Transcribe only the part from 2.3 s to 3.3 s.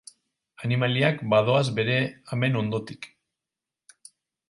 amen ondotik.